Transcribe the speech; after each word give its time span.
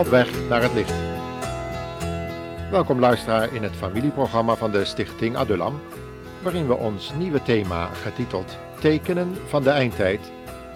op 0.00 0.06
weg 0.06 0.48
naar 0.48 0.62
het 0.62 0.74
licht. 0.74 0.92
Welkom 2.70 2.98
luisteraar 2.98 3.54
in 3.54 3.62
het 3.62 3.76
familieprogramma 3.76 4.54
van 4.54 4.70
de 4.70 4.84
Stichting 4.84 5.36
Adulam, 5.36 5.80
waarin 6.42 6.66
we 6.66 6.74
ons 6.76 7.12
nieuwe 7.18 7.42
thema 7.42 7.86
getiteld 7.86 8.58
Tekenen 8.78 9.36
van 9.48 9.62
de 9.62 9.70
Eindtijd 9.70 10.20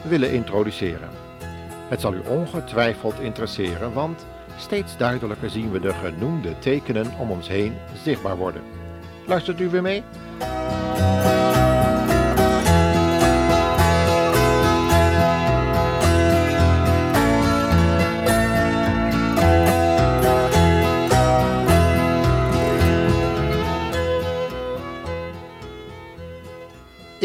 willen 0.03 0.33
introduceren. 0.33 1.09
Het 1.89 2.01
zal 2.01 2.15
u 2.15 2.21
ongetwijfeld 2.29 3.21
interesseren, 3.21 3.93
want 3.93 4.27
steeds 4.57 4.97
duidelijker 4.97 5.51
zien 5.51 5.71
we 5.71 5.81
de 5.81 5.93
genoemde 5.93 6.59
tekenen 6.59 7.13
om 7.19 7.31
ons 7.31 7.49
heen 7.49 7.75
zichtbaar 8.03 8.37
worden. 8.37 8.63
Luistert 9.27 9.61
u 9.61 9.69
weer 9.69 9.83
mee? 9.83 10.03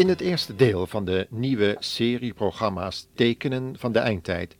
In 0.00 0.08
het 0.08 0.20
eerste 0.20 0.54
deel 0.54 0.86
van 0.86 1.04
de 1.04 1.26
nieuwe 1.30 1.76
serie 1.78 2.32
programma's 2.32 3.08
Tekenen 3.14 3.78
van 3.78 3.92
de 3.92 3.98
Eindtijd 3.98 4.56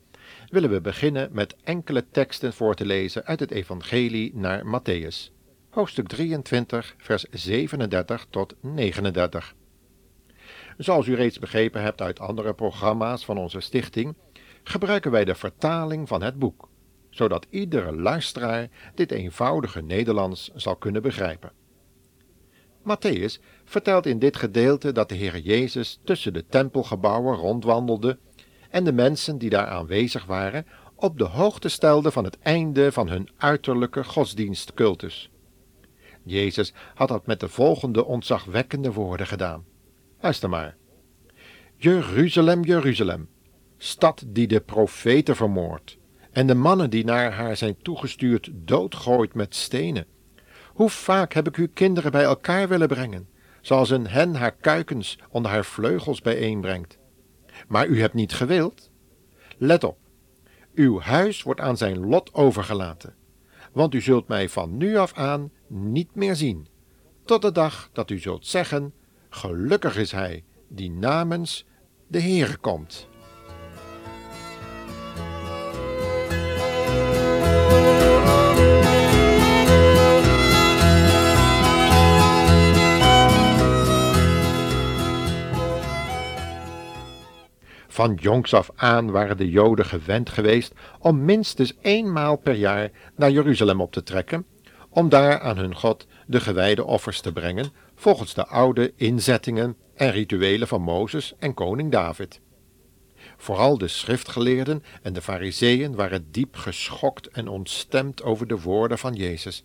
willen 0.49 0.71
we 0.71 0.81
beginnen 0.81 1.29
met 1.33 1.57
enkele 1.65 2.05
teksten 2.11 2.53
voor 2.53 2.75
te 2.75 2.87
lezen 2.87 3.25
uit 3.25 3.41
het 3.41 3.51
Evangelie 3.51 4.33
naar 4.35 4.65
Matthäus, 4.65 5.33
hoofdstuk 5.71 6.09
23, 6.09 6.95
vers 6.99 7.25
37 7.31 8.27
tot 8.31 8.55
39. 8.61 9.55
Zoals 10.77 11.07
u 11.07 11.15
reeds 11.15 11.39
begrepen 11.39 11.83
hebt 11.83 12.01
uit 12.01 12.21
andere 12.21 12.55
programma's 12.55 13.25
van 13.25 13.39
onze 13.39 13.61
stichting, 13.61 14.15
gebruiken 14.63 15.11
wij 15.11 15.25
de 15.25 15.35
vertaling 15.35 16.09
van 16.09 16.23
het 16.23 16.39
boek, 16.39 16.69
zodat 17.11 17.47
iedere 17.51 17.97
luisteraar 17.97 18.69
dit 18.95 19.11
eenvoudige 19.11 19.83
Nederlands 19.83 20.51
zal 20.55 20.77
kunnen 20.77 21.03
begrijpen. 21.03 21.60
Matthäus 22.83 23.41
vertelt 23.65 24.07
in 24.07 24.19
dit 24.19 24.37
gedeelte 24.37 24.93
dat 24.93 25.09
de 25.09 25.15
Heer 25.15 25.39
Jezus 25.39 26.01
tussen 26.05 26.33
de 26.33 26.47
tempelgebouwen 26.47 27.37
rondwandelde 27.37 28.19
en 28.71 28.85
de 28.85 28.93
mensen 28.93 29.39
die 29.39 29.51
daar 29.51 29.67
aanwezig 29.67 30.25
waren 30.25 30.67
op 30.95 31.19
de 31.19 31.25
hoogte 31.25 31.69
stelde 31.69 32.11
van 32.11 32.25
het 32.25 32.39
einde 32.39 32.93
van 32.93 33.09
hun 33.09 33.29
uiterlijke 33.37 34.05
godsdienstcultus. 34.05 35.31
Jezus 36.23 36.73
had 36.95 37.09
dat 37.09 37.27
met 37.27 37.41
de 37.41 37.49
volgende 37.49 38.05
ontzagwekkende 38.05 38.93
woorden 38.93 39.27
gedaan. 39.27 39.65
Luister 40.21 40.49
maar. 40.49 40.77
Jeruzalem, 41.77 42.65
Jeruzalem, 42.65 43.29
stad 43.79 44.25
die 44.27 44.47
de 44.47 44.61
profeten 44.61 45.37
vermoordt 45.37 45.99
en 46.33 46.47
de 46.47 46.55
mannen 46.55 46.91
die 46.91 47.05
naar 47.05 47.33
haar 47.33 47.57
zijn 47.57 47.77
toegestuurd 47.83 48.51
doodgooit 48.53 49.35
met 49.35 49.55
stenen. 49.55 50.07
Hoe 50.81 50.91
vaak 50.91 51.33
heb 51.33 51.49
ik 51.49 51.57
uw 51.57 51.69
kinderen 51.75 52.11
bij 52.11 52.23
elkaar 52.23 52.69
willen 52.69 52.89
brengen, 52.89 53.29
zoals 53.61 53.91
een 53.91 54.07
hen 54.07 54.35
haar 54.35 54.53
kuikens 54.53 55.19
onder 55.31 55.51
haar 55.51 55.65
vleugels 55.65 56.21
bijeenbrengt. 56.21 56.99
Maar 57.69 57.87
u 57.87 58.01
hebt 58.01 58.15
niet 58.15 58.33
gewild. 58.33 58.91
Let 59.59 59.85
op, 59.85 59.99
uw 60.75 61.01
huis 61.01 61.43
wordt 61.43 61.61
aan 61.61 61.77
zijn 61.77 62.07
lot 62.07 62.35
overgelaten, 62.35 63.15
want 63.73 63.95
u 63.95 64.01
zult 64.01 64.29
mij 64.29 64.49
van 64.49 64.77
nu 64.77 64.97
af 64.97 65.15
aan 65.15 65.53
niet 65.67 66.15
meer 66.15 66.37
zien, 66.37 66.69
tot 67.25 67.43
de 67.43 67.53
dag 67.53 67.91
dat 67.93 68.11
u 68.11 68.19
zult 68.19 68.47
zeggen, 68.47 68.95
gelukkig 69.29 69.97
is 69.97 70.13
hij 70.13 70.45
die 70.69 70.91
namens 70.91 71.67
de 72.07 72.21
Heere 72.21 72.57
komt. 72.57 73.09
Van 87.93 88.15
jongs 88.15 88.55
af 88.55 88.71
aan 88.75 89.11
waren 89.11 89.37
de 89.37 89.51
Joden 89.51 89.85
gewend 89.85 90.31
geweest 90.31 90.73
om 90.99 91.25
minstens 91.25 91.73
eenmaal 91.81 92.37
per 92.37 92.55
jaar 92.55 92.91
naar 93.17 93.31
Jeruzalem 93.31 93.81
op 93.81 93.93
te 93.93 94.03
trekken, 94.03 94.47
om 94.89 95.09
daar 95.09 95.41
aan 95.41 95.57
hun 95.57 95.75
God 95.75 96.07
de 96.27 96.41
gewijde 96.41 96.85
offers 96.85 97.21
te 97.21 97.33
brengen, 97.33 97.73
volgens 97.95 98.35
de 98.35 98.47
oude 98.47 98.93
inzettingen 98.97 99.77
en 99.95 100.11
rituelen 100.11 100.69
van 100.69 100.83
Mozes 100.83 101.35
en 101.39 101.55
koning 101.55 101.91
David. 101.93 102.41
Vooral 103.37 103.79
de 103.79 103.89
schriftgeleerden 103.89 104.83
en 105.03 105.13
de 105.13 105.23
fariseeën 105.23 105.95
waren 105.95 106.31
diep 106.31 106.57
geschokt 106.57 107.27
en 107.27 107.49
ontstemd 107.49 108.23
over 108.23 108.47
de 108.47 108.61
woorden 108.61 108.99
van 108.99 109.15
Jezus. 109.15 109.65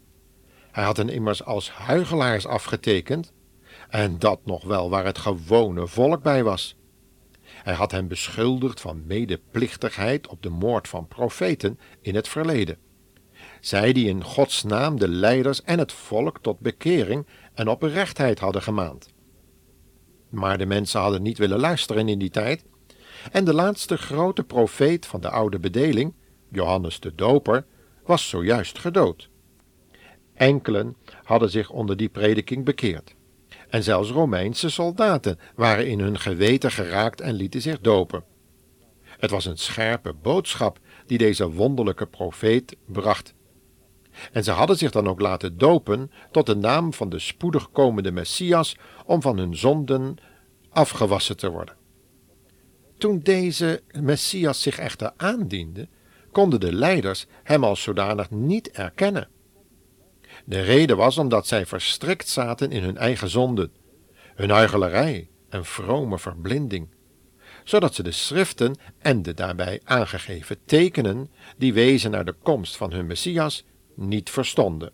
Hij 0.71 0.83
had 0.83 0.97
hen 0.97 1.09
immers 1.09 1.43
als 1.43 1.71
huigelaars 1.71 2.45
afgetekend, 2.45 3.33
en 3.89 4.19
dat 4.19 4.39
nog 4.45 4.63
wel 4.63 4.89
waar 4.89 5.05
het 5.05 5.17
gewone 5.17 5.87
volk 5.87 6.23
bij 6.23 6.43
was. 6.43 6.75
Hij 7.65 7.73
had 7.73 7.91
hen 7.91 8.07
beschuldigd 8.07 8.81
van 8.81 9.05
medeplichtigheid 9.05 10.27
op 10.27 10.41
de 10.41 10.49
moord 10.49 10.87
van 10.87 11.07
profeten 11.07 11.79
in 12.01 12.15
het 12.15 12.27
verleden. 12.27 12.77
Zij 13.59 13.93
die 13.93 14.07
in 14.07 14.23
Gods 14.23 14.63
naam 14.63 14.99
de 14.99 15.07
leiders 15.07 15.63
en 15.63 15.79
het 15.79 15.91
volk 15.91 16.39
tot 16.41 16.59
bekering 16.59 17.27
en 17.53 17.67
oprechtheid 17.67 18.39
hadden 18.39 18.61
gemaand. 18.61 19.13
Maar 20.29 20.57
de 20.57 20.65
mensen 20.65 20.99
hadden 20.99 21.21
niet 21.21 21.37
willen 21.37 21.59
luisteren 21.59 22.09
in 22.09 22.19
die 22.19 22.29
tijd, 22.29 22.65
en 23.31 23.45
de 23.45 23.53
laatste 23.53 23.97
grote 23.97 24.43
profeet 24.43 25.05
van 25.05 25.21
de 25.21 25.29
oude 25.29 25.59
bedeling, 25.59 26.13
Johannes 26.51 26.99
de 26.99 27.15
Doper, 27.15 27.65
was 28.03 28.29
zojuist 28.29 28.79
gedood. 28.79 29.29
Enkelen 30.33 30.95
hadden 31.23 31.49
zich 31.49 31.69
onder 31.69 31.97
die 31.97 32.09
prediking 32.09 32.65
bekeerd 32.65 33.15
en 33.69 33.83
zelfs 33.83 34.09
Romeinse 34.09 34.69
soldaten 34.69 35.39
waren 35.55 35.87
in 35.87 35.99
hun 35.99 36.19
geweten 36.19 36.71
geraakt 36.71 37.21
en 37.21 37.33
lieten 37.33 37.61
zich 37.61 37.79
dopen. 37.79 38.23
Het 39.03 39.29
was 39.29 39.45
een 39.45 39.57
scherpe 39.57 40.13
boodschap 40.13 40.79
die 41.05 41.17
deze 41.17 41.51
wonderlijke 41.51 42.05
profeet 42.05 42.75
bracht. 42.85 43.33
En 44.31 44.43
ze 44.43 44.51
hadden 44.51 44.77
zich 44.77 44.91
dan 44.91 45.07
ook 45.07 45.19
laten 45.19 45.57
dopen 45.57 46.11
tot 46.31 46.45
de 46.45 46.55
naam 46.55 46.93
van 46.93 47.09
de 47.09 47.19
spoedig 47.19 47.71
komende 47.71 48.11
Messias 48.11 48.77
om 49.05 49.21
van 49.21 49.37
hun 49.37 49.55
zonden 49.55 50.17
afgewassen 50.69 51.37
te 51.37 51.49
worden. 51.49 51.75
Toen 52.97 53.19
deze 53.19 53.81
Messias 54.01 54.61
zich 54.61 54.77
echter 54.77 55.11
aandiende, 55.17 55.87
konden 56.31 56.59
de 56.59 56.73
leiders 56.73 57.25
hem 57.43 57.63
als 57.63 57.81
zodanig 57.81 58.29
niet 58.31 58.71
erkennen. 58.71 59.27
De 60.45 60.61
reden 60.61 60.97
was 60.97 61.17
omdat 61.17 61.47
zij 61.47 61.65
verstrikt 61.65 62.27
zaten 62.27 62.71
in 62.71 62.83
hun 62.83 62.97
eigen 62.97 63.29
zonden, 63.29 63.71
hun 64.35 64.49
huichelarij 64.49 65.29
en 65.49 65.65
vrome 65.65 66.19
verblinding, 66.19 66.87
zodat 67.63 67.95
ze 67.95 68.03
de 68.03 68.11
schriften 68.11 68.75
en 68.97 69.21
de 69.21 69.33
daarbij 69.33 69.81
aangegeven 69.83 70.57
tekenen, 70.65 71.29
die 71.57 71.73
wezen 71.73 72.11
naar 72.11 72.25
de 72.25 72.35
komst 72.43 72.77
van 72.77 72.91
hun 72.91 73.05
Messias, 73.05 73.65
niet 73.95 74.29
verstonden. 74.29 74.91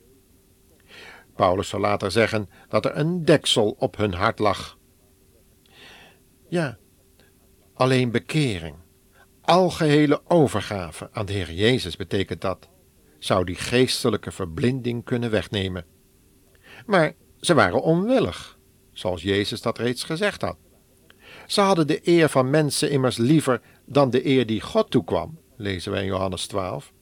Paulus 1.36 1.70
zal 1.70 1.80
later 1.80 2.12
zeggen 2.12 2.50
dat 2.70 2.86
er 2.86 2.98
een 2.98 3.26
deksel 3.26 3.76
op 3.80 3.98
hun 3.98 4.14
hart 4.14 4.40
lag. 4.40 4.78
Ja, 6.50 6.78
alleen 7.74 8.12
bekering, 8.12 8.76
algehele 9.42 10.22
overgave 10.28 11.10
aan 11.12 11.26
de 11.26 11.34
Heer 11.34 11.52
Jezus 11.52 11.96
betekent 11.96 12.42
dat 12.42 12.70
zou 13.24 13.46
die 13.46 13.56
geestelijke 13.56 14.32
verblinding 14.32 15.04
kunnen 15.04 15.32
wegnemen. 15.32 15.86
Maar 16.86 17.14
ze 17.40 17.54
waren 17.54 17.82
onwillig, 17.82 18.58
zoals 18.92 19.22
Jezus 19.22 19.62
dat 19.62 19.78
reeds 19.78 20.04
gezegd 20.04 20.42
had. 20.42 20.58
Ze 21.48 21.62
hadden 21.62 21.88
de 21.88 22.00
eer 22.04 22.30
van 22.30 22.50
mensen 22.50 22.92
immers 22.92 23.18
liever 23.18 23.62
dan 23.86 24.10
de 24.10 24.26
eer 24.26 24.46
die 24.46 24.62
God 24.62 24.92
toekwam, 24.92 25.40
lezen 25.56 25.92
wij 25.92 26.02
in 26.02 26.08
Johannes 26.08 26.48
12. 26.48 26.94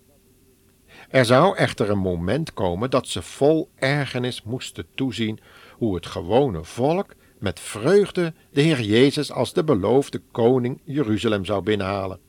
Er 1.10 1.26
zou 1.26 1.56
echter 1.56 1.90
een 1.90 2.00
moment 2.00 2.54
komen 2.54 2.90
dat 2.90 3.08
ze 3.08 3.22
vol 3.22 3.70
ergernis 3.76 4.44
moesten 4.44 4.86
toezien 4.96 5.40
hoe 5.74 5.96
het 5.96 6.06
gewone 6.06 6.64
volk 6.64 7.16
met 7.40 7.60
vreugde 7.60 8.34
de 8.52 8.62
Heer 8.62 8.82
Jezus 8.82 9.32
als 9.32 9.54
de 9.54 9.64
beloofde 9.64 10.22
koning 10.32 10.82
Jeruzalem 10.84 11.46
zou 11.46 11.64
binnenhalen, 11.64 12.20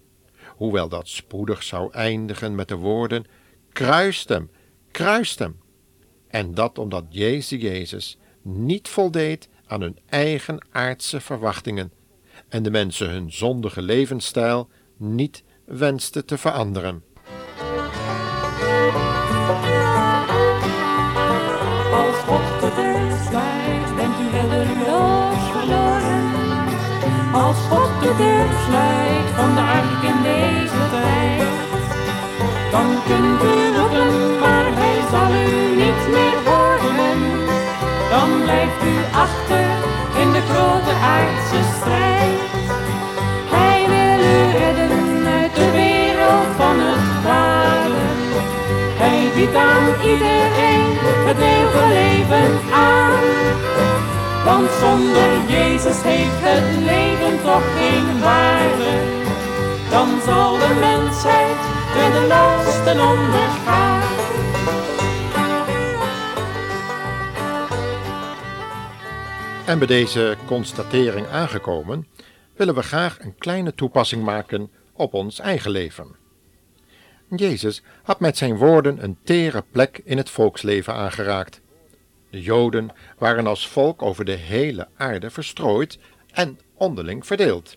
hoewel 0.56 0.88
dat 0.88 1.08
spoedig 1.08 1.62
zou 1.62 1.92
eindigen 1.92 2.54
met 2.54 2.68
de 2.68 2.76
woorden 2.76 3.24
Kruist 3.72 4.28
hem, 4.28 4.50
kruist 4.90 5.38
hem. 5.38 5.60
En 6.28 6.54
dat 6.54 6.78
omdat 6.78 7.04
Jezus 7.08 7.60
Jezus 7.60 8.18
niet 8.42 8.88
voldeed 8.88 9.48
aan 9.66 9.80
hun 9.80 9.98
eigen 10.08 10.66
aardse 10.70 11.20
verwachtingen 11.20 11.92
en 12.48 12.62
de 12.62 12.70
mensen 12.70 13.10
hun 13.10 13.32
zondige 13.32 13.82
levensstijl 13.82 14.68
niet 14.96 15.42
wenste 15.64 16.24
te 16.24 16.38
veranderen. 16.38 17.02
Als 21.92 22.16
God 22.16 22.60
de 22.60 22.72
deur 22.76 23.18
sluit, 23.28 23.96
bent 23.96 24.18
u 24.20 24.30
reddeloos 24.30 25.50
verloren. 25.50 26.28
Als 27.32 27.56
God 27.56 28.02
de 28.02 28.14
deur 28.16 28.48
sluit 28.66 29.28
van 29.36 29.54
de 29.54 29.60
tijd 29.60 30.09
Dan 32.70 32.88
kunt 33.06 33.42
u 33.42 33.76
roepen, 33.76 34.38
maar 34.38 34.66
hij 34.80 34.98
zal 35.12 35.30
u 35.46 35.76
niet 35.82 36.02
meer 36.14 36.38
horen. 36.48 37.20
Dan 38.10 38.28
blijft 38.42 38.82
u 38.92 38.96
achter 39.26 39.66
in 40.22 40.32
de 40.32 40.42
grote 40.50 40.94
aardse 41.16 41.60
strijd. 41.76 42.40
Hij 43.56 43.80
wil 43.94 44.18
u 44.34 44.38
redden 44.58 45.26
uit 45.38 45.54
de 45.54 45.70
wereld 45.70 46.50
van 46.56 46.76
het 46.86 47.04
kwade. 47.20 48.04
Hij 49.02 49.20
biedt 49.34 49.56
aan 49.70 49.86
iedereen 50.10 50.88
het 51.28 51.38
eeuwige 51.52 51.84
leven 51.98 52.52
aan. 52.72 53.22
Want 54.44 54.68
zonder 54.80 55.30
Jezus 55.46 56.02
heeft 56.02 56.40
het 56.48 56.68
leven 56.90 57.34
toch 57.44 57.66
geen 57.78 58.20
waarde. 58.20 58.92
Dan 59.90 60.08
zal 60.26 60.52
de 60.58 60.72
mensheid 60.80 61.60
reddeloos 61.94 62.84
ten 62.84 63.00
onder 63.00 63.48
gaan. 63.64 64.00
En 69.66 69.78
bij 69.78 69.86
deze 69.86 70.36
constatering 70.46 71.26
aangekomen, 71.26 72.06
willen 72.56 72.74
we 72.74 72.82
graag 72.82 73.20
een 73.20 73.34
kleine 73.38 73.74
toepassing 73.74 74.22
maken 74.24 74.70
op 74.92 75.14
ons 75.14 75.38
eigen 75.38 75.70
leven. 75.70 76.16
Jezus 77.36 77.82
had 78.02 78.20
met 78.20 78.36
zijn 78.36 78.56
woorden 78.56 79.02
een 79.02 79.18
tere 79.24 79.64
plek 79.70 80.00
in 80.04 80.16
het 80.16 80.30
volksleven 80.30 80.94
aangeraakt. 80.94 81.60
De 82.30 82.42
Joden 82.42 82.90
waren 83.18 83.46
als 83.46 83.68
volk 83.68 84.02
over 84.02 84.24
de 84.24 84.32
hele 84.32 84.88
aarde 84.96 85.30
verstrooid 85.30 85.98
en 86.32 86.58
onderling 86.74 87.26
verdeeld. 87.26 87.76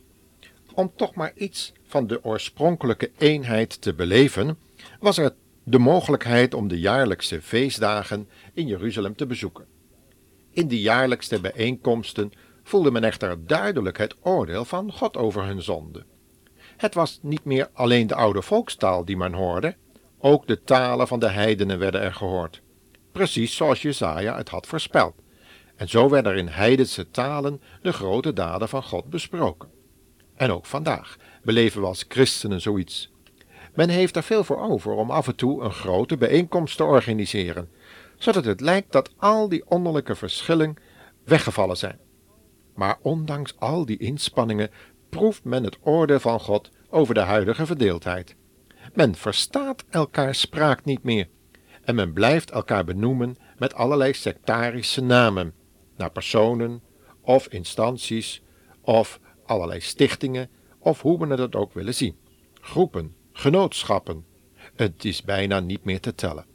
Om 0.76 0.92
toch 0.96 1.16
maar 1.16 1.32
iets 1.36 1.74
van 1.86 2.08
de 2.08 2.24
oorspronkelijke 2.24 3.12
eenheid 3.18 3.82
te 3.82 3.94
beleven, 3.94 4.58
was 5.00 5.18
er 5.18 5.36
de 5.64 5.80
mogelijkheid 5.80 6.54
om 6.54 6.68
de 6.68 6.80
jaarlijkse 6.80 7.42
feestdagen 7.42 8.30
in 8.54 8.68
Jeruzalem 8.68 9.16
te 9.16 9.26
bezoeken. 9.26 9.66
In 10.52 10.68
die 10.68 10.82
jaarlijkste 10.82 11.42
bijeenkomsten 11.42 12.32
voelde 12.64 12.92
men 12.92 13.04
echter 13.04 13.48
duidelijk 13.48 13.98
het 13.98 14.16
oordeel 14.22 14.66
van 14.66 14.92
God 14.92 15.18
over 15.18 15.44
hun 15.44 15.62
zonde. 15.62 16.06
Het 16.78 16.94
was 16.94 17.20
niet 17.22 17.44
meer 17.44 17.70
alleen 17.74 18.08
de 18.08 18.16
oude 18.16 18.42
volkstaal 18.42 19.06
die 19.06 19.18
men 19.18 19.34
hoorde, 19.34 19.76
ook 20.20 20.48
de 20.48 20.64
talen 20.64 21.08
van 21.08 21.20
de 21.20 21.30
heidenen 21.30 21.80
werden 21.80 22.02
er 22.02 22.14
gehoord, 22.14 22.62
precies 23.12 23.56
zoals 23.56 23.82
Jesaja 23.82 24.38
het 24.38 24.50
had 24.50 24.68
voorspeld. 24.68 25.14
En 25.76 25.90
zo 25.90 26.10
werden 26.10 26.32
er 26.32 26.38
in 26.38 26.48
heidense 26.48 27.10
talen 27.10 27.62
de 27.82 27.94
grote 27.94 28.34
daden 28.34 28.70
van 28.70 28.84
God 28.84 29.10
besproken. 29.10 29.73
En 30.36 30.52
ook 30.52 30.66
vandaag 30.66 31.18
beleven 31.44 31.82
we 31.82 31.88
als 31.88 32.06
christenen 32.08 32.62
zoiets. 32.62 33.12
Men 33.74 33.90
heeft 33.90 34.16
er 34.16 34.24
veel 34.24 34.44
voor 34.44 34.60
over 34.60 34.92
om 34.92 35.12
af 35.12 35.28
en 35.28 35.36
toe 35.36 35.62
een 35.62 35.72
grote 35.72 36.18
bijeenkomst 36.18 36.78
te 36.78 36.84
organiseren, 36.84 37.70
zodat 38.18 38.46
het 38.46 38.62
lijkt 38.62 38.92
dat 38.92 39.12
al 39.18 39.50
die 39.50 39.70
onderlijke 39.70 40.16
verschillen 40.16 40.76
weggevallen 41.24 41.78
zijn. 41.78 42.00
Maar 42.76 42.98
ondanks 43.02 43.60
al 43.60 43.86
die 43.86 43.98
inspanningen 43.98 44.70
proeft 45.10 45.44
men 45.44 45.64
het 45.64 45.78
oordeel 45.82 46.20
van 46.20 46.40
God 46.40 46.70
over 46.90 47.14
de 47.14 47.20
huidige 47.20 47.66
verdeeldheid. 47.66 48.36
Men 48.94 49.16
verstaat 49.16 49.84
elkaar 49.90 50.36
spraak 50.36 50.86
niet 50.86 51.04
meer 51.04 51.28
en 51.84 51.96
men 51.96 52.14
blijft 52.14 52.52
elkaar 52.52 52.84
benoemen 52.84 53.38
met 53.58 53.74
allerlei 53.74 54.14
sectarische 54.14 55.02
namen, 55.02 55.54
naar 55.98 56.12
personen 56.12 56.82
of 57.22 57.48
instanties 57.48 58.42
of 58.82 59.20
allerlei 59.46 59.80
stichtingen 59.80 60.50
of 60.80 61.02
hoe 61.02 61.18
men 61.18 61.30
het 61.30 61.56
ook 61.56 61.74
willen 61.74 61.96
zien. 61.96 62.16
Groepen, 62.62 63.16
genootschappen. 63.32 64.26
Het 64.76 65.06
is 65.06 65.24
bijna 65.24 65.60
niet 65.60 65.84
meer 65.84 66.00
te 66.00 66.16
tellen. 66.16 66.46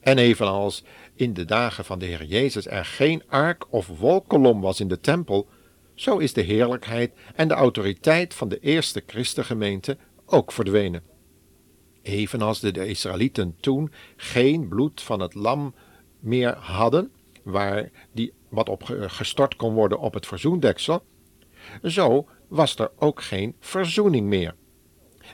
En 0.00 0.18
evenals 0.18 0.84
in 1.14 1.34
de 1.34 1.44
dagen 1.44 1.84
van 1.84 1.98
de 1.98 2.06
Heer 2.06 2.24
Jezus 2.24 2.66
er 2.66 2.84
geen 2.84 3.22
ark 3.28 3.66
of 3.70 3.86
wolkolom 3.86 4.60
was 4.60 4.80
in 4.80 4.88
de 4.88 5.00
tempel, 5.00 5.48
zo 5.94 6.18
is 6.18 6.32
de 6.32 6.40
heerlijkheid 6.40 7.12
en 7.34 7.48
de 7.48 7.54
autoriteit 7.54 8.34
van 8.34 8.48
de 8.48 8.58
eerste 8.60 9.02
Christengemeente 9.06 9.96
ook 10.26 10.52
verdwenen. 10.52 11.02
Evenals 12.02 12.60
de 12.60 12.86
Israëlieten 12.86 13.56
toen 13.60 13.92
geen 14.16 14.68
bloed 14.68 15.02
van 15.02 15.20
het 15.20 15.34
lam 15.34 15.74
meer 16.20 16.56
hadden, 16.56 17.10
waar 17.42 17.90
die 18.12 18.32
wat 18.48 18.68
op 18.68 18.82
gestort 18.86 19.56
kon 19.56 19.74
worden 19.74 19.98
op 19.98 20.14
het 20.14 20.26
verzoendeksel, 20.26 21.02
zo 21.82 22.28
was 22.48 22.76
er 22.76 22.90
ook 22.96 23.22
geen 23.22 23.56
verzoening 23.60 24.26
meer. 24.26 24.54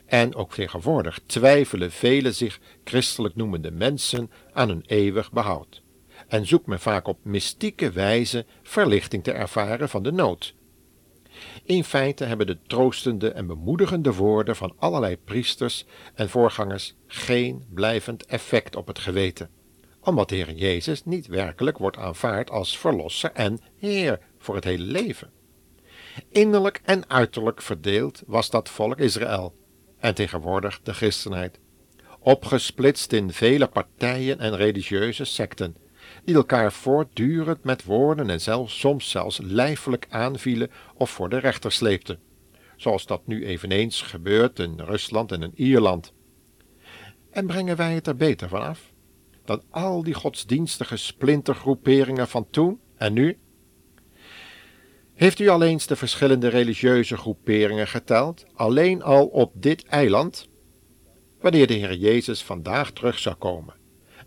En 0.07 0.35
ook 0.35 0.55
tegenwoordig 0.55 1.21
twijfelen 1.27 1.91
vele 1.91 2.33
zich 2.33 2.61
christelijk 2.85 3.37
noemende 3.37 3.71
mensen 3.71 4.31
aan 4.53 4.69
hun 4.69 4.85
eeuwig 4.87 5.33
behoud. 5.33 5.83
En 6.29 6.47
zoekt 6.47 6.67
men 6.67 6.81
vaak 6.81 7.09
op 7.09 7.19
mystieke 7.23 7.91
wijze 7.91 8.47
verlichting 8.63 9.25
te 9.25 9.33
ervaren 9.33 9.89
van 9.89 10.03
de 10.03 10.13
nood. 10.13 10.55
In 11.65 11.85
feite 11.85 12.25
hebben 12.25 12.47
de 12.47 12.59
troostende 12.67 13.31
en 13.31 13.47
bemoedigende 13.47 14.15
woorden 14.15 14.57
van 14.57 14.75
allerlei 14.79 15.17
priesters 15.17 15.85
en 16.15 16.29
voorgangers 16.29 16.95
geen 17.07 17.65
blijvend 17.75 18.27
effect 18.27 18.77
op 18.77 18.87
het 18.87 18.99
geweten, 18.99 19.51
omdat 20.01 20.29
de 20.29 20.35
Heer 20.35 20.53
Jezus 20.53 21.05
niet 21.05 21.27
werkelijk 21.27 21.79
wordt 21.79 21.97
aanvaard 21.97 22.51
als 22.51 22.79
Verlosser 22.79 23.33
en 23.33 23.61
Heer 23.77 24.19
voor 24.39 24.55
het 24.55 24.65
hele 24.65 24.85
leven. 24.85 25.31
Innerlijk 26.29 26.81
en 26.85 27.11
uiterlijk 27.11 27.63
verdeeld 27.63 28.23
was 28.27 28.51
dat 28.51 28.69
volk 28.69 28.99
Israël 28.99 29.55
en 29.99 30.15
tegenwoordig 30.15 30.81
de 30.83 30.95
christenheid, 30.95 31.59
opgesplitst 32.19 33.13
in 33.13 33.33
vele 33.33 33.67
partijen 33.67 34.39
en 34.39 34.57
religieuze 34.57 35.25
secten, 35.25 35.77
die 36.25 36.35
elkaar 36.35 36.73
voortdurend 36.73 37.65
met 37.65 37.85
woorden 37.85 38.31
en 38.31 38.41
zelfs 38.41 38.79
soms 38.79 39.11
zelfs 39.11 39.41
lijfelijk 39.43 40.07
aanvielen 40.09 40.71
of 40.95 41.11
voor 41.11 41.29
de 41.29 41.39
rechter 41.39 41.73
sleepten, 41.73 42.19
zoals 42.77 43.07
dat 43.07 43.27
nu 43.27 43.47
eveneens 43.47 44.03
gebeurt 44.03 44.59
in 44.59 44.81
Rusland 44.81 45.33
en 45.33 45.43
in 45.43 45.53
Ierland. 45.55 46.13
En 47.31 47.47
brengen 47.47 47.77
wij 47.77 47.95
het 47.95 48.07
er 48.07 48.17
beter 48.17 48.49
van 48.49 48.63
af 48.63 48.95
dan 49.47 49.63
al 49.71 50.03
die 50.03 50.15
godsdienstige 50.15 50.97
splintergroeperingen 50.97 52.29
van 52.29 52.47
toen 52.51 52.81
en 52.97 53.13
nu? 53.13 53.39
Heeft 55.17 55.39
u 55.39 55.49
al 55.49 55.63
eens 55.63 55.87
de 55.87 55.97
verschillende 55.97 56.49
religieuze 56.49 57.17
groeperingen 57.17 57.89
geteld, 57.89 58.45
alleen 58.55 59.03
al 59.03 59.27
op 59.27 59.53
dit 59.55 59.85
eiland? 59.85 60.49
Wanneer 61.41 61.67
de 61.67 61.75
Heer 61.75 61.95
Jezus 61.95 62.43
vandaag 62.43 62.91
terug 62.91 63.19
zou 63.19 63.35
komen, 63.35 63.75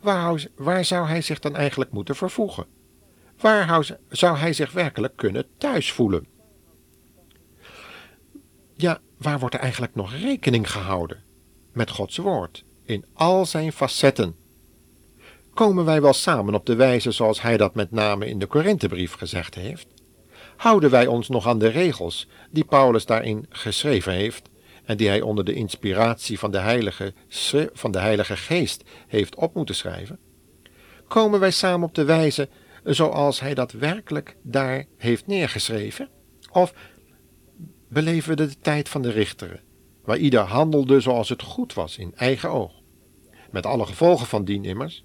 waar, 0.01 0.47
waar 0.55 0.85
zou 0.85 1.07
hij 1.07 1.21
zich 1.21 1.39
dan 1.39 1.55
eigenlijk 1.55 1.91
moeten 1.91 2.15
vervoegen? 2.15 2.65
Waar 3.39 3.87
zou 4.09 4.37
hij 4.37 4.53
zich 4.53 4.71
werkelijk 4.71 5.15
kunnen 5.15 5.45
thuis 5.57 5.91
voelen? 5.91 6.27
Ja, 8.75 8.99
waar 9.17 9.39
wordt 9.39 9.55
er 9.55 9.61
eigenlijk 9.61 9.95
nog 9.95 10.13
rekening 10.13 10.71
gehouden 10.71 11.23
met 11.73 11.89
Gods 11.89 12.17
woord 12.17 12.63
in 12.83 13.05
al 13.13 13.45
zijn 13.45 13.71
facetten? 13.71 14.35
Komen 15.53 15.85
wij 15.85 16.01
wel 16.01 16.13
samen 16.13 16.53
op 16.53 16.65
de 16.65 16.75
wijze 16.75 17.11
zoals 17.11 17.41
hij 17.41 17.57
dat 17.57 17.75
met 17.75 17.91
name 17.91 18.25
in 18.27 18.39
de 18.39 18.45
Korinthebrief 18.45 19.13
gezegd 19.13 19.55
heeft? 19.55 19.87
Houden 20.59 20.89
wij 20.89 21.07
ons 21.07 21.29
nog 21.29 21.47
aan 21.47 21.59
de 21.59 21.67
regels 21.67 22.27
die 22.51 22.63
Paulus 22.63 23.05
daarin 23.05 23.45
geschreven 23.49 24.13
heeft 24.13 24.49
en 24.83 24.97
die 24.97 25.07
hij 25.07 25.21
onder 25.21 25.45
de 25.45 25.53
inspiratie 25.53 26.39
van 26.39 26.51
de 26.51 26.57
Heilige, 26.57 27.13
van 27.73 27.91
de 27.91 27.99
Heilige 27.99 28.37
Geest 28.37 28.83
heeft 29.07 29.35
op 29.35 29.53
moeten 29.55 29.75
schrijven? 29.75 30.19
Komen 31.07 31.39
wij 31.39 31.51
samen 31.51 31.87
op 31.87 31.95
de 31.95 32.03
wijze 32.03 32.49
zoals 32.83 33.39
hij 33.39 33.53
dat 33.53 33.71
werkelijk 33.71 34.35
daar 34.41 34.85
heeft 34.97 35.27
neergeschreven? 35.27 36.09
Of 36.51 36.73
beleven 37.87 38.29
we 38.29 38.35
de 38.35 38.59
tijd 38.61 38.89
van 38.89 39.01
de 39.01 39.11
richteren, 39.11 39.59
waar 40.03 40.17
ieder 40.17 40.41
handelde 40.41 40.99
zoals 40.99 41.29
het 41.29 41.41
goed 41.41 41.73
was 41.73 41.97
in 41.97 42.13
eigen 42.15 42.49
oog? 42.49 42.71
Met 43.51 43.65
alle 43.65 43.85
gevolgen 43.85 44.27
van 44.27 44.45
dien 44.45 44.65
immers. 44.65 45.03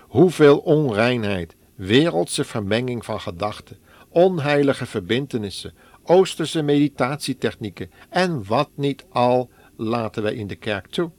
Hoeveel 0.00 0.58
onreinheid, 0.58 1.56
wereldse 1.74 2.44
vermenging 2.44 3.04
van 3.04 3.20
gedachten, 3.20 3.78
onheilige 4.16 4.86
verbintenissen, 4.86 5.74
oosterse 6.02 6.62
meditatietechnieken 6.62 7.90
en 8.08 8.44
wat 8.44 8.70
niet 8.74 9.04
al 9.08 9.50
laten 9.76 10.22
wij 10.22 10.34
in 10.34 10.46
de 10.46 10.56
kerk 10.56 10.86
toe. 10.86 11.10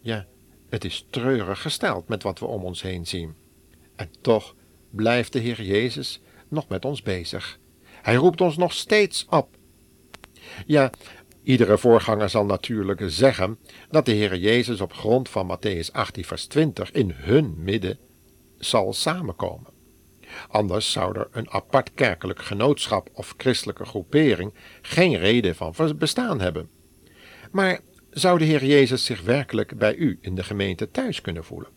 Ja, 0.00 0.26
het 0.68 0.84
is 0.84 1.06
treurig 1.10 1.62
gesteld 1.62 2.08
met 2.08 2.22
wat 2.22 2.38
we 2.38 2.46
om 2.46 2.64
ons 2.64 2.82
heen 2.82 3.06
zien. 3.06 3.34
En 3.96 4.10
toch 4.20 4.54
blijft 4.90 5.32
de 5.32 5.38
Heer 5.38 5.62
Jezus 5.62 6.20
nog 6.48 6.68
met 6.68 6.84
ons 6.84 7.02
bezig. 7.02 7.58
Hij 8.02 8.14
roept 8.14 8.40
ons 8.40 8.56
nog 8.56 8.72
steeds 8.72 9.26
op. 9.28 9.56
Ja, 10.66 10.90
iedere 11.42 11.78
voorganger 11.78 12.28
zal 12.28 12.44
natuurlijk 12.44 13.02
zeggen 13.06 13.58
dat 13.90 14.06
de 14.06 14.12
Heer 14.12 14.36
Jezus 14.36 14.80
op 14.80 14.92
grond 14.92 15.28
van 15.28 15.56
Matthäus 15.56 15.92
18, 15.92 16.24
vers 16.24 16.46
20 16.46 16.92
in 16.92 17.10
hun 17.14 17.54
midden 17.58 17.98
zal 18.58 18.92
samenkomen. 18.92 19.69
Anders 20.48 20.92
zou 20.92 21.18
er 21.18 21.28
een 21.30 21.50
apart 21.50 21.94
kerkelijk 21.94 22.42
genootschap 22.42 23.08
of 23.12 23.34
christelijke 23.36 23.84
groepering 23.84 24.54
geen 24.82 25.18
reden 25.18 25.54
van 25.54 25.74
bestaan 25.98 26.40
hebben. 26.40 26.68
Maar 27.50 27.80
zou 28.10 28.38
de 28.38 28.44
Heer 28.44 28.64
Jezus 28.64 29.04
zich 29.04 29.22
werkelijk 29.22 29.78
bij 29.78 29.94
u 29.94 30.18
in 30.20 30.34
de 30.34 30.42
gemeente 30.42 30.90
thuis 30.90 31.20
kunnen 31.20 31.44
voelen? 31.44 31.68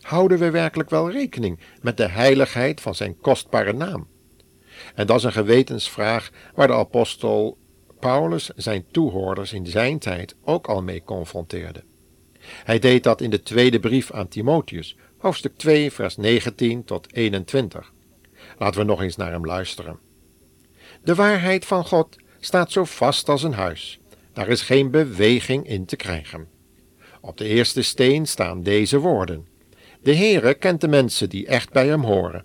Houden 0.00 0.38
we 0.38 0.50
werkelijk 0.50 0.90
wel 0.90 1.10
rekening 1.10 1.58
met 1.80 1.96
de 1.96 2.08
heiligheid 2.08 2.80
van 2.80 2.94
zijn 2.94 3.18
kostbare 3.18 3.72
naam? 3.72 4.08
En 4.94 5.06
dat 5.06 5.16
is 5.16 5.24
een 5.24 5.32
gewetensvraag 5.32 6.30
waar 6.54 6.66
de 6.66 6.74
apostel 6.74 7.58
Paulus 8.00 8.50
zijn 8.56 8.84
toehoorders 8.90 9.52
in 9.52 9.66
zijn 9.66 9.98
tijd 9.98 10.34
ook 10.44 10.66
al 10.66 10.82
mee 10.82 11.02
confronteerde. 11.04 11.82
Hij 12.42 12.78
deed 12.78 13.02
dat 13.02 13.20
in 13.20 13.30
de 13.30 13.42
tweede 13.42 13.80
brief 13.80 14.10
aan 14.10 14.28
Timotheus, 14.28 14.96
hoofdstuk 15.22 15.56
2, 15.56 15.92
vers 15.92 16.16
19 16.16 16.84
tot 16.84 17.14
21. 17.14 17.92
Laten 18.58 18.80
we 18.80 18.86
nog 18.86 19.02
eens 19.02 19.16
naar 19.16 19.30
hem 19.30 19.46
luisteren. 19.46 19.98
De 21.02 21.14
waarheid 21.14 21.64
van 21.64 21.84
God 21.84 22.16
staat 22.40 22.72
zo 22.72 22.84
vast 22.84 23.28
als 23.28 23.42
een 23.42 23.52
huis. 23.52 24.00
Daar 24.32 24.48
is 24.48 24.62
geen 24.62 24.90
beweging 24.90 25.66
in 25.66 25.84
te 25.84 25.96
krijgen. 25.96 26.48
Op 27.20 27.36
de 27.36 27.44
eerste 27.44 27.82
steen 27.82 28.26
staan 28.26 28.62
deze 28.62 28.98
woorden. 28.98 29.46
De 30.02 30.14
Heere 30.14 30.54
kent 30.54 30.80
de 30.80 30.88
mensen 30.88 31.28
die 31.28 31.46
echt 31.46 31.72
bij 31.72 31.86
hem 31.86 32.02
horen. 32.02 32.44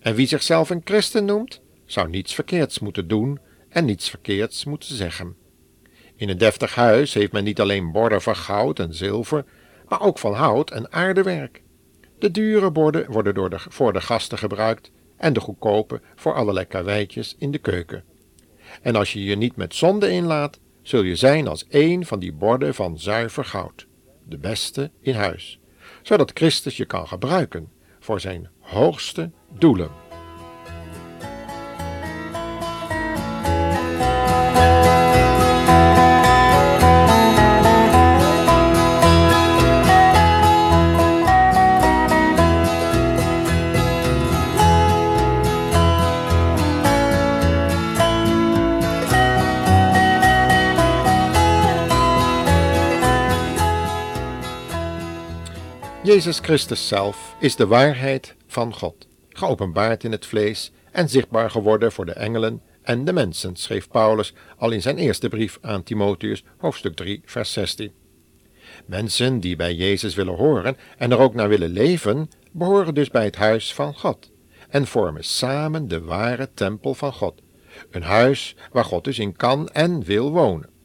En 0.00 0.14
wie 0.14 0.26
zichzelf 0.26 0.70
een 0.70 0.82
christen 0.84 1.24
noemt, 1.24 1.60
zou 1.84 2.08
niets 2.08 2.34
verkeerds 2.34 2.78
moeten 2.78 3.08
doen 3.08 3.38
en 3.68 3.84
niets 3.84 4.10
verkeerds 4.10 4.64
moeten 4.64 4.94
zeggen. 4.94 5.36
In 6.14 6.28
een 6.28 6.38
deftig 6.38 6.74
huis 6.74 7.14
heeft 7.14 7.32
men 7.32 7.44
niet 7.44 7.60
alleen 7.60 7.92
borden 7.92 8.22
van 8.22 8.36
goud 8.36 8.78
en 8.78 8.94
zilver, 8.94 9.44
maar 9.88 10.00
ook 10.00 10.18
van 10.18 10.34
hout 10.34 10.70
en 10.70 10.92
aardewerk. 10.92 11.64
De 12.18 12.30
dure 12.30 12.70
borden 12.70 13.10
worden 13.10 13.34
door 13.34 13.50
de, 13.50 13.58
voor 13.58 13.92
de 13.92 14.00
gasten 14.00 14.38
gebruikt 14.38 14.90
en 15.16 15.32
de 15.32 15.40
goedkope 15.40 16.00
voor 16.14 16.34
allerlei 16.34 16.66
karweitjes 16.66 17.34
in 17.38 17.50
de 17.50 17.58
keuken. 17.58 18.04
En 18.82 18.96
als 18.96 19.12
je 19.12 19.24
je 19.24 19.36
niet 19.36 19.56
met 19.56 19.74
zonde 19.74 20.10
inlaat, 20.10 20.58
zul 20.82 21.02
je 21.02 21.16
zijn 21.16 21.48
als 21.48 21.64
een 21.68 22.06
van 22.06 22.18
die 22.18 22.32
borden 22.32 22.74
van 22.74 22.98
zuiver 22.98 23.44
goud, 23.44 23.86
de 24.24 24.38
beste 24.38 24.90
in 25.00 25.14
huis, 25.14 25.58
zodat 26.02 26.30
Christus 26.34 26.76
je 26.76 26.84
kan 26.84 27.08
gebruiken 27.08 27.68
voor 28.00 28.20
zijn 28.20 28.48
hoogste 28.60 29.30
doelen. 29.58 30.05
Jezus 56.16 56.38
Christus 56.38 56.88
zelf 56.88 57.36
is 57.38 57.56
de 57.56 57.66
waarheid 57.66 58.34
van 58.46 58.74
God, 58.74 59.06
geopenbaard 59.28 60.04
in 60.04 60.12
het 60.12 60.26
vlees 60.26 60.72
en 60.92 61.08
zichtbaar 61.08 61.50
geworden 61.50 61.92
voor 61.92 62.06
de 62.06 62.12
engelen 62.12 62.62
en 62.82 63.04
de 63.04 63.12
mensen, 63.12 63.56
schreef 63.56 63.88
Paulus 63.88 64.34
al 64.58 64.70
in 64.70 64.82
zijn 64.82 64.98
eerste 64.98 65.28
brief 65.28 65.58
aan 65.60 65.82
Timotheus, 65.82 66.44
hoofdstuk 66.58 66.94
3, 66.94 67.22
vers 67.24 67.52
16. 67.52 67.92
Mensen 68.86 69.40
die 69.40 69.56
bij 69.56 69.74
Jezus 69.74 70.14
willen 70.14 70.34
horen 70.34 70.76
en 70.98 71.10
er 71.10 71.18
ook 71.18 71.34
naar 71.34 71.48
willen 71.48 71.70
leven, 71.70 72.30
behoren 72.52 72.94
dus 72.94 73.10
bij 73.10 73.24
het 73.24 73.36
huis 73.36 73.74
van 73.74 73.94
God 73.94 74.30
en 74.68 74.86
vormen 74.86 75.24
samen 75.24 75.88
de 75.88 76.00
ware 76.00 76.48
tempel 76.54 76.94
van 76.94 77.12
God, 77.12 77.42
een 77.90 78.02
huis 78.02 78.56
waar 78.72 78.84
God 78.84 79.04
dus 79.04 79.18
in 79.18 79.36
kan 79.36 79.68
en 79.68 80.04
wil 80.04 80.30
wonen. 80.30 80.75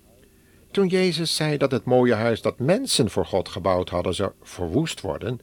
Toen 0.71 0.87
Jezus 0.87 1.35
zei 1.35 1.57
dat 1.57 1.71
het 1.71 1.85
mooie 1.85 2.13
huis 2.13 2.41
dat 2.41 2.59
mensen 2.59 3.09
voor 3.09 3.25
God 3.25 3.49
gebouwd 3.49 3.89
hadden 3.89 4.13
zou 4.13 4.31
verwoest 4.41 5.01
worden, 5.01 5.39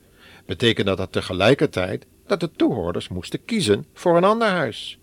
betekende 0.46 0.96
dat 0.96 1.12
tegelijkertijd 1.12 2.06
dat 2.26 2.40
de 2.40 2.50
toehoorders 2.50 3.08
moesten 3.08 3.44
kiezen 3.44 3.86
voor 3.92 4.16
een 4.16 4.24
ander 4.24 4.48
huis. 4.48 4.98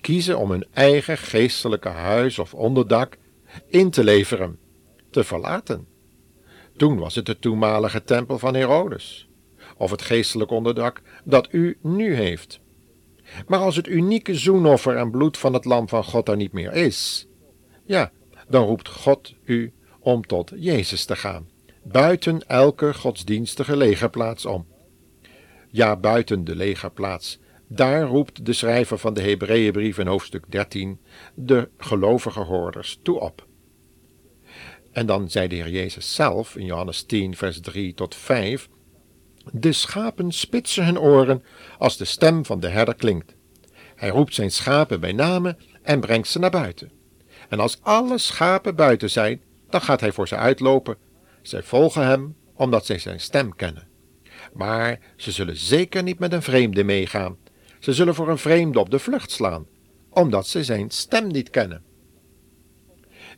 Kiezen 0.00 0.38
om 0.38 0.50
hun 0.50 0.66
eigen 0.72 1.18
geestelijke 1.18 1.88
huis 1.88 2.38
of 2.38 2.54
onderdak 2.54 3.16
in 3.66 3.90
te 3.90 4.04
leveren, 4.04 4.58
te 5.10 5.24
verlaten. 5.24 5.86
Toen 6.76 6.98
was 6.98 7.14
het 7.14 7.26
de 7.26 7.38
toenmalige 7.38 8.04
tempel 8.04 8.38
van 8.38 8.54
Herodes, 8.54 9.28
of 9.76 9.90
het 9.90 10.02
geestelijk 10.02 10.50
onderdak 10.50 11.02
dat 11.24 11.48
u 11.50 11.78
nu 11.82 12.14
heeft. 12.14 12.60
Maar 13.46 13.58
als 13.58 13.76
het 13.76 13.86
unieke 13.86 14.34
zoenoffer 14.34 14.96
en 14.96 15.10
bloed 15.10 15.38
van 15.38 15.52
het 15.52 15.64
lam 15.64 15.88
van 15.88 16.04
God 16.04 16.28
er 16.28 16.36
niet 16.36 16.52
meer 16.52 16.72
is, 16.72 17.26
ja, 17.84 18.12
dan 18.50 18.64
roept 18.64 18.88
God 18.88 19.34
u 19.44 19.72
om 20.00 20.26
tot 20.26 20.52
Jezus 20.56 21.04
te 21.04 21.16
gaan, 21.16 21.48
buiten 21.82 22.46
elke 22.46 22.94
godsdienstige 22.94 23.76
legerplaats 23.76 24.46
om. 24.46 24.66
Ja, 25.70 25.96
buiten 25.96 26.44
de 26.44 26.56
legerplaats, 26.56 27.38
daar 27.66 28.02
roept 28.02 28.46
de 28.46 28.52
schrijver 28.52 28.98
van 28.98 29.14
de 29.14 29.22
Hebreeënbrief 29.22 29.98
in 29.98 30.06
hoofdstuk 30.06 30.44
13 30.48 31.00
de 31.34 31.68
gelovige 31.78 32.40
hoorders 32.40 32.98
toe 33.02 33.20
op. 33.20 33.46
En 34.92 35.06
dan 35.06 35.30
zei 35.30 35.48
de 35.48 35.54
Heer 35.54 35.70
Jezus 35.70 36.14
zelf 36.14 36.56
in 36.56 36.64
Johannes 36.64 37.02
10, 37.02 37.36
vers 37.36 37.60
3 37.60 37.94
tot 37.94 38.14
5: 38.14 38.68
De 39.52 39.72
schapen 39.72 40.32
spitsen 40.32 40.84
hun 40.84 40.98
oren 40.98 41.44
als 41.78 41.96
de 41.96 42.04
stem 42.04 42.44
van 42.44 42.60
de 42.60 42.68
herder 42.68 42.94
klinkt. 42.94 43.34
Hij 43.94 44.08
roept 44.08 44.34
zijn 44.34 44.50
schapen 44.50 45.00
bij 45.00 45.12
name 45.12 45.56
en 45.82 46.00
brengt 46.00 46.28
ze 46.28 46.38
naar 46.38 46.50
buiten. 46.50 46.99
En 47.50 47.60
als 47.60 47.78
alle 47.82 48.18
schapen 48.18 48.74
buiten 48.74 49.10
zijn, 49.10 49.42
dan 49.68 49.80
gaat 49.80 50.00
hij 50.00 50.12
voor 50.12 50.28
ze 50.28 50.36
uitlopen. 50.36 50.96
Zij 51.42 51.62
volgen 51.62 52.06
hem, 52.06 52.36
omdat 52.54 52.86
zij 52.86 52.98
zijn 52.98 53.20
stem 53.20 53.56
kennen. 53.56 53.88
Maar 54.52 55.00
ze 55.16 55.30
zullen 55.30 55.56
zeker 55.56 56.02
niet 56.02 56.18
met 56.18 56.32
een 56.32 56.42
vreemde 56.42 56.84
meegaan. 56.84 57.36
Ze 57.78 57.92
zullen 57.92 58.14
voor 58.14 58.28
een 58.28 58.38
vreemde 58.38 58.78
op 58.78 58.90
de 58.90 58.98
vlucht 58.98 59.30
slaan, 59.30 59.66
omdat 60.10 60.46
ze 60.46 60.64
zijn 60.64 60.90
stem 60.90 61.26
niet 61.26 61.50
kennen. 61.50 61.82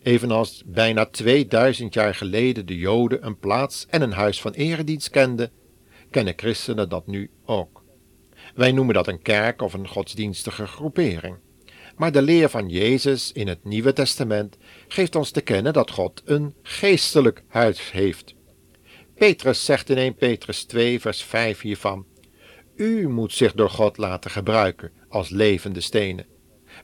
Evenals 0.02 0.62
bijna 0.66 1.06
2000 1.06 1.94
jaar 1.94 2.14
geleden 2.14 2.66
de 2.66 2.76
Joden 2.76 3.26
een 3.26 3.38
plaats 3.38 3.86
en 3.90 4.02
een 4.02 4.12
huis 4.12 4.40
van 4.40 4.52
eredienst 4.52 5.10
kenden, 5.10 5.50
kennen 6.10 6.34
christenen 6.36 6.88
dat 6.88 7.06
nu 7.06 7.30
ook. 7.44 7.82
Wij 8.54 8.72
noemen 8.72 8.94
dat 8.94 9.06
een 9.06 9.22
kerk 9.22 9.62
of 9.62 9.72
een 9.72 9.88
godsdienstige 9.88 10.66
groepering. 10.66 11.36
Maar 11.96 12.12
de 12.12 12.22
leer 12.22 12.48
van 12.48 12.68
Jezus 12.68 13.32
in 13.32 13.48
het 13.48 13.64
Nieuwe 13.64 13.92
Testament 13.92 14.56
geeft 14.88 15.16
ons 15.16 15.30
te 15.30 15.40
kennen 15.40 15.72
dat 15.72 15.90
God 15.90 16.22
een 16.24 16.54
geestelijk 16.62 17.42
huis 17.48 17.90
heeft. 17.90 18.34
Petrus 19.14 19.64
zegt 19.64 19.90
in 19.90 19.96
1 19.96 20.14
Petrus 20.14 20.64
2, 20.64 21.00
vers 21.00 21.22
5 21.22 21.60
hiervan: 21.60 22.06
U 22.74 23.08
moet 23.08 23.32
zich 23.32 23.54
door 23.54 23.70
God 23.70 23.96
laten 23.96 24.30
gebruiken 24.30 24.92
als 25.08 25.28
levende 25.28 25.80
stenen, 25.80 26.26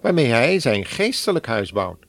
waarmee 0.01 0.27
Hij 0.27 0.61
zijn 0.61 0.85
geestelijk 0.85 1.47
huis 1.47 1.73
bouwt. 1.73 2.07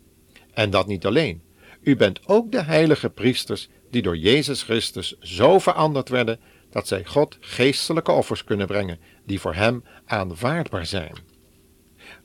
En 0.53 0.69
dat 0.69 0.87
niet 0.87 1.05
alleen. 1.05 1.41
U 1.81 1.95
bent 1.95 2.27
ook 2.27 2.51
de 2.51 2.63
heilige 2.63 3.09
priesters 3.09 3.69
die 3.89 4.01
door 4.01 4.17
Jezus 4.17 4.63
Christus 4.63 5.17
zo 5.19 5.59
veranderd 5.59 6.09
werden 6.09 6.39
dat 6.69 6.87
zij 6.87 7.05
God 7.05 7.37
geestelijke 7.39 8.11
offers 8.11 8.43
kunnen 8.43 8.67
brengen, 8.67 8.99
die 9.25 9.39
voor 9.39 9.53
Hem 9.53 9.83
aanvaardbaar 10.05 10.85
zijn. 10.85 11.13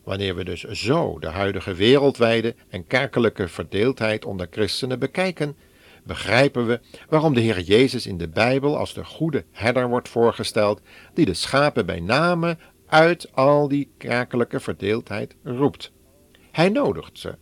Wanneer 0.05 0.35
we 0.35 0.45
dus 0.45 0.63
zo 0.63 1.19
de 1.19 1.27
huidige 1.27 1.75
wereldwijde 1.75 2.55
en 2.69 2.87
kerkelijke 2.87 3.49
verdeeldheid 3.49 4.25
onder 4.25 4.47
christenen 4.51 4.99
bekijken, 4.99 5.57
begrijpen 6.05 6.67
we 6.67 6.81
waarom 7.09 7.35
de 7.35 7.41
Heer 7.41 7.61
Jezus 7.61 8.07
in 8.07 8.19
de 8.19 8.29
Bijbel 8.29 8.79
als 8.79 8.95
de 8.95 9.05
goede 9.05 9.45
herder 9.51 9.89
wordt 9.89 10.09
voorgesteld, 10.09 10.81
die 11.15 11.25
de 11.25 11.35
schapen 11.35 11.87
bij 11.87 12.01
name 12.01 12.57
uit 12.87 13.33
al 13.33 13.69
die 13.69 13.91
kerkelijke 13.99 14.61
verdeeldheid 14.61 15.37
roept. 15.43 15.93
Hij 16.51 16.69
nodigt 16.69 17.19
ze. 17.19 17.35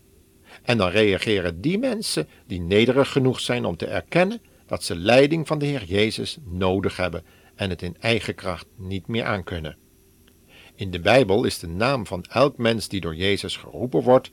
En 0.63 0.79
dan 0.79 0.89
reageren 0.89 1.61
die 1.61 1.79
mensen 1.79 2.29
die 2.47 2.61
nederig 2.61 3.13
genoeg 3.13 3.41
zijn 3.41 3.65
om 3.65 3.77
te 3.77 3.87
erkennen 3.87 4.43
dat 4.67 4.85
ze 4.85 4.97
leiding 4.97 5.47
van 5.47 5.59
de 5.59 5.67
Heer 5.67 5.85
Jezus 5.85 6.39
nodig 6.45 6.97
hebben 6.97 7.25
en 7.55 7.71
het 7.71 7.83
in 7.83 7.97
eigen 8.01 8.35
kracht 8.35 8.67
niet 8.77 9.07
meer 9.07 9.25
aankunnen. 9.25 9.77
In 10.75 10.91
de 10.91 11.01
Bijbel 11.01 11.45
is 11.45 11.59
de 11.59 11.69
naam 11.69 12.07
van 12.07 12.25
elk 12.29 12.57
mens 12.57 12.89
die 12.89 13.01
door 13.01 13.15
Jezus 13.15 13.57
geroepen 13.57 14.03
wordt, 14.03 14.31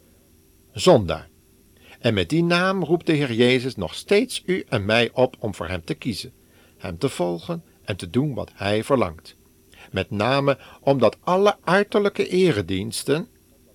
zondaar. 0.72 1.30
En 2.00 2.14
met 2.14 2.30
die 2.30 2.44
naam 2.44 2.84
roept 2.84 3.06
de 3.06 3.14
Heer 3.14 3.34
Jezus 3.34 3.76
nog 3.76 3.94
steeds 3.94 4.44
u 4.46 4.64
en 4.70 4.86
mij 4.86 5.10
op 5.14 5.36
om 5.40 5.56
voor 5.56 5.68
Hem 5.68 5.84
te 5.84 5.94
kiezen, 5.94 6.34
Hem 6.78 6.98
te 6.98 7.10
volgen 7.10 7.64
en 7.84 7.96
te 7.96 8.10
doen 8.10 8.34
wat 8.34 8.52
Hij 8.54 8.84
verlangt. 8.84 9.36
Met 9.92 10.12
name 10.12 10.58
omdat 10.82 11.18
alle 11.22 11.58
uiterlijke 11.64 12.28
erediensten 12.28 13.28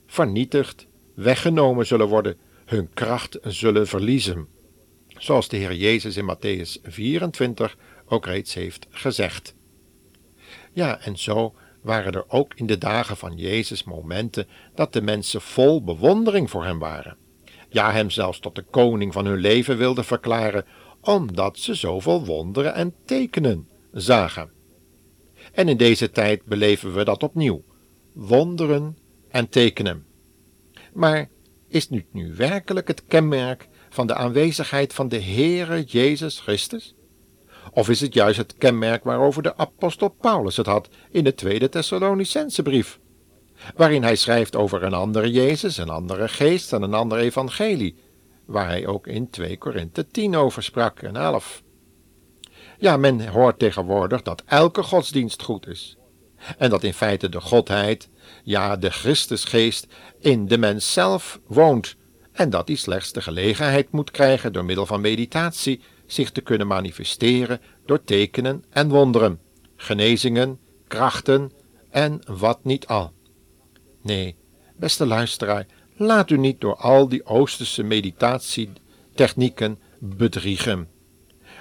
vernietigd, 0.06 0.87
weggenomen 1.14 1.87
zullen 1.87 2.09
worden, 2.09 2.37
hun 2.64 2.90
kracht 2.94 3.38
zullen 3.42 3.87
verliezen. 3.87 4.49
Zoals 5.09 5.49
de 5.49 5.56
Heer 5.56 5.75
Jezus 5.75 6.16
in 6.16 6.37
Matthäus 6.37 6.83
24 6.83 7.76
ook 8.06 8.26
reeds 8.26 8.54
heeft 8.54 8.87
gezegd. 8.90 9.54
Ja, 10.73 11.00
en 11.00 11.18
zo 11.18 11.54
waren 11.85 12.12
er 12.12 12.25
ook 12.29 12.55
in 12.55 12.67
de 12.67 12.79
dagen 12.79 13.17
van 13.17 13.37
Jezus 13.37 13.85
momenten 13.85 14.47
dat 14.75 14.93
de 14.93 15.03
mensen 15.03 15.41
vol 15.41 15.85
bewondering 15.85 16.50
voor 16.50 16.64
hem 16.64 16.79
waren. 16.79 17.17
ja 17.69 17.93
hem 17.93 18.11
zelfs 18.11 18.38
tot 18.38 18.55
de 18.55 18.62
koning 18.62 19.12
van 19.12 19.26
hun 19.26 19.38
leven 19.38 19.76
wilden 19.76 20.05
verklaren, 20.05 20.64
omdat 21.00 21.59
ze 21.59 21.75
zoveel 21.75 22.25
wonderen 22.25 22.75
en 22.75 22.95
tekenen 23.05 23.69
zagen. 23.93 24.50
En 25.53 25.69
in 25.69 25.76
deze 25.76 26.11
tijd 26.11 26.45
beleven 26.45 26.95
we 26.95 27.05
dat 27.05 27.23
opnieuw: 27.23 27.62
wonderen 28.12 28.99
en 29.29 29.49
tekenen. 29.49 30.07
Maar 30.93 31.29
is 31.69 31.88
nu 31.88 32.07
nu 32.11 32.35
werkelijk 32.35 32.88
het 32.88 33.05
kenmerk 33.05 33.69
van 33.91 34.07
de 34.07 34.14
aanwezigheid 34.14 34.95
van 34.95 35.09
de 35.09 35.21
Heere 35.21 35.83
Jezus 35.83 36.41
Christus? 36.41 36.95
Of 37.73 37.88
is 37.88 38.00
het 38.00 38.14
juist 38.14 38.38
het 38.38 38.54
kenmerk 38.59 39.04
waarover 39.04 39.42
de 39.42 39.56
apostel 39.56 40.09
Paulus 40.09 40.56
het 40.56 40.66
had 40.66 40.88
in 41.11 41.25
de 41.25 41.35
tweede 41.35 41.68
Thessalonicense 41.68 42.62
brief, 42.62 42.99
waarin 43.76 44.02
hij 44.02 44.16
schrijft 44.16 44.56
over 44.56 44.83
een 44.83 44.94
andere 44.94 45.30
Jezus, 45.30 45.76
een 45.76 45.88
andere 45.88 46.28
geest 46.28 46.73
en 46.73 46.83
een 46.83 46.94
ander 46.94 47.18
evangelie, 47.18 47.97
waar 48.44 48.66
hij 48.66 48.87
ook 48.87 49.06
in 49.06 49.30
2 49.30 49.59
Korinthe 49.59 50.06
10 50.06 50.37
over 50.37 50.62
sprak 50.62 51.00
en 51.00 51.16
11. 51.16 51.62
Ja, 52.78 52.97
men 52.97 53.28
hoort 53.28 53.59
tegenwoordig 53.59 54.23
dat 54.23 54.42
elke 54.47 54.83
godsdienst 54.83 55.42
goed 55.42 55.66
is. 55.66 55.97
En 56.59 56.71
dat 56.71 56.83
in 56.83 56.94
feite 56.94 57.28
de 57.28 57.40
Godheid, 57.40 58.09
ja, 58.42 58.76
de 58.76 58.90
Christusgeest, 58.90 59.87
in 60.18 60.47
de 60.47 60.59
mens 60.59 60.92
zelf 60.92 61.40
woont. 61.47 61.97
En 62.33 62.50
dat 62.50 62.66
die 62.66 62.76
slechts 62.76 63.12
de 63.12 63.23
gelegenheid 63.23 63.90
moet 63.90 64.11
krijgen 64.11 64.52
door 64.52 64.64
middel 64.64 64.87
van 64.87 65.00
meditatie 65.00 65.80
zich 66.06 66.30
te 66.30 66.40
kunnen 66.40 66.66
manifesteren 66.66 67.61
door 67.87 68.04
tekenen 68.04 68.64
en 68.70 68.88
wonderen, 68.88 69.40
genezingen, 69.76 70.58
krachten 70.87 71.52
en 71.90 72.20
wat 72.26 72.64
niet 72.64 72.87
al. 72.87 73.12
Nee, 74.02 74.37
beste 74.76 75.06
luisteraar, 75.06 75.66
laat 75.96 76.30
u 76.30 76.38
niet 76.38 76.61
door 76.61 76.76
al 76.76 77.08
die 77.08 77.26
Oosterse 77.26 77.82
meditatietechnieken 77.82 79.78
bedriegen. 79.99 80.88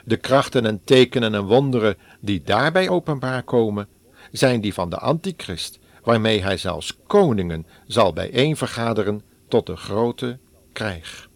De 0.05 0.17
krachten 0.17 0.65
en 0.65 0.81
tekenen 0.83 1.33
en 1.33 1.45
wonderen 1.45 1.97
die 2.19 2.41
daarbij 2.41 2.89
openbaar 2.89 3.43
komen, 3.43 3.87
zijn 4.31 4.61
die 4.61 4.73
van 4.73 4.89
de 4.89 4.97
antichrist, 4.97 5.79
waarmee 6.03 6.41
hij 6.41 6.57
zelfs 6.57 6.97
koningen 7.07 7.65
zal 7.87 8.13
bijeenvergaderen 8.13 9.21
tot 9.47 9.65
de 9.65 9.75
grote 9.75 10.39
krijg. 10.73 11.29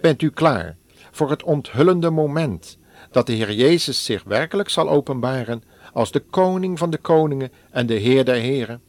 Bent 0.00 0.22
u 0.22 0.30
klaar 0.30 0.76
voor 1.12 1.30
het 1.30 1.42
onthullende 1.42 2.10
moment 2.10 2.78
dat 3.10 3.26
de 3.26 3.32
Heer 3.32 3.52
Jezus 3.52 4.04
zich 4.04 4.24
werkelijk 4.24 4.68
zal 4.68 4.90
openbaren 4.90 5.62
als 5.92 6.10
de 6.10 6.20
koning 6.20 6.78
van 6.78 6.90
de 6.90 6.98
koningen 6.98 7.52
en 7.70 7.86
de 7.86 7.94
Heer 7.94 8.24
der 8.24 8.34
heren? 8.34 8.82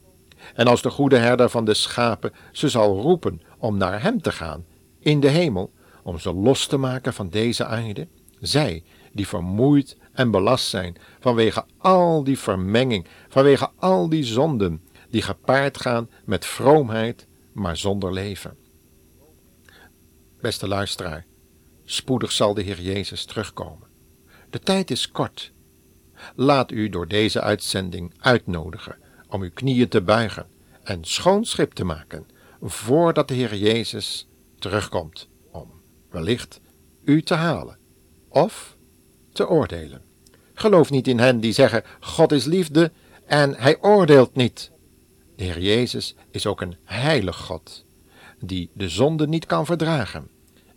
En 0.56 0.68
als 0.68 0.82
de 0.82 0.90
goede 0.90 1.18
herder 1.18 1.50
van 1.50 1.66
de 1.66 1.74
schapen 1.74 2.34
ze 2.52 2.70
zal 2.70 3.02
roepen 3.02 3.42
om 3.58 3.78
naar 3.78 4.02
hem 4.02 4.22
te 4.22 4.32
gaan 4.32 4.66
in 5.00 5.20
de 5.20 5.30
hemel, 5.30 5.72
om 6.04 6.20
ze 6.20 6.34
los 6.34 6.68
te 6.68 6.78
maken 6.78 7.14
van 7.14 7.30
deze 7.30 7.66
aarde? 7.66 8.08
Zij 8.40 8.84
die 9.12 9.28
vermoeid 9.28 9.98
en 10.14 10.32
belast 10.32 10.68
zijn 10.68 10.96
vanwege 11.20 11.66
al 11.78 12.24
die 12.24 12.40
vermenging, 12.40 13.06
vanwege 13.30 13.70
al 13.76 14.10
die 14.10 14.24
zonden 14.24 14.82
die 15.10 15.22
gepaard 15.22 15.78
gaan 15.78 16.10
met 16.26 16.46
vroomheid, 16.46 17.28
maar 17.52 17.78
zonder 17.78 18.14
leven. 18.14 18.58
Beste 20.42 20.68
luisteraar, 20.68 21.26
spoedig 21.86 22.32
zal 22.32 22.54
de 22.54 22.62
Heer 22.62 22.82
Jezus 22.82 23.26
terugkomen. 23.26 23.88
De 24.50 24.60
tijd 24.60 24.92
is 24.92 25.12
kort. 25.12 25.52
Laat 26.36 26.72
u 26.72 26.90
door 26.90 27.08
deze 27.08 27.42
uitzending 27.42 28.14
uitnodigen 28.20 28.98
om 29.28 29.42
uw 29.42 29.52
knieën 29.54 29.88
te 29.88 30.02
buigen 30.02 30.48
en 30.84 31.04
schoon 31.04 31.46
schip 31.46 31.74
te 31.74 31.84
maken 31.84 32.28
voordat 32.62 33.28
de 33.28 33.34
Heer 33.34 33.56
Jezus 33.56 34.28
terugkomt 34.60 35.28
om 35.52 35.72
wellicht 36.10 36.60
u 37.04 37.22
te 37.22 37.34
halen 37.34 37.78
of 38.30 38.78
te 39.32 39.48
oordelen. 39.48 40.02
Geloof 40.54 40.90
niet 40.90 41.08
in 41.08 41.20
hen 41.20 41.40
die 41.40 41.54
zeggen: 41.54 41.84
God 42.00 42.32
is 42.32 42.46
liefde 42.46 42.92
en 43.26 43.56
hij 43.56 43.82
oordeelt 43.82 44.36
niet. 44.36 44.72
De 45.36 45.44
Heer 45.44 45.60
Jezus 45.60 46.16
is 46.32 46.46
ook 46.46 46.62
een 46.62 46.76
heilig 46.84 47.38
God, 47.38 47.86
die 48.40 48.70
de 48.74 48.90
zonde 48.90 49.28
niet 49.28 49.46
kan 49.46 49.66
verdragen. 49.66 50.30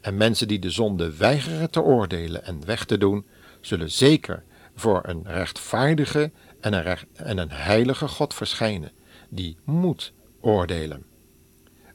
En 0.06 0.16
mensen 0.16 0.48
die 0.48 0.58
de 0.58 0.70
zonde 0.70 1.16
weigeren 1.16 1.70
te 1.70 1.82
oordelen 1.82 2.44
en 2.44 2.66
weg 2.66 2.84
te 2.84 2.98
doen, 2.98 3.26
zullen 3.60 3.90
zeker 3.90 4.44
voor 4.74 5.00
een 5.06 5.22
rechtvaardige 5.24 6.30
en 6.60 6.72
een, 6.72 6.98
en 7.12 7.38
een 7.38 7.50
heilige 7.50 8.08
God 8.08 8.34
verschijnen, 8.34 8.92
die 9.28 9.56
moet 9.64 10.12
oordelen. 10.40 11.04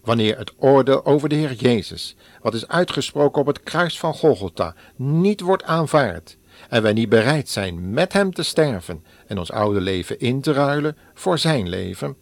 Wanneer 0.02 0.38
het 0.38 0.54
oordeel 0.58 1.06
over 1.06 1.30
de 1.30 1.36
Heer 1.36 1.54
Jezus, 1.54 2.16
wat 2.42 2.54
is 2.54 2.68
uitgesproken 2.68 3.42
op 3.42 3.48
het 3.48 3.64
kruis 3.64 4.00
van 4.00 4.14
Golgotha, 4.14 4.76
niet 4.96 5.42
wordt 5.42 5.64
aanvaard, 5.64 6.38
en 6.70 6.82
wij 6.82 6.94
niet 6.94 7.10
bereid 7.10 7.50
zijn 7.50 7.94
met 7.94 8.14
Hem 8.14 8.34
te 8.34 8.44
sterven 8.44 9.04
en 9.28 9.38
ons 9.38 9.52
oude 9.52 9.82
leven 9.82 10.20
in 10.20 10.42
te 10.42 10.52
ruilen 10.52 10.98
voor 11.14 11.38
Zijn 11.38 11.70
leven, 11.70 12.16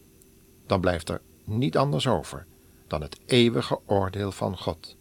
dan 0.67 0.81
blijft 0.81 1.09
er 1.09 1.21
niet 1.43 1.77
anders 1.77 2.07
over 2.07 2.45
dan 2.87 3.01
het 3.01 3.19
eeuwige 3.25 3.79
oordeel 3.85 4.31
van 4.31 4.57
God, 4.57 4.97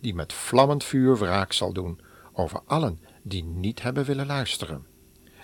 die 0.00 0.14
met 0.14 0.32
vlammend 0.32 0.84
vuur 0.84 1.18
wraak 1.18 1.52
zal 1.52 1.72
doen 1.72 2.00
over 2.32 2.60
allen 2.66 3.00
die 3.22 3.44
niet 3.44 3.82
hebben 3.82 4.04
willen 4.04 4.26
luisteren, 4.26 4.86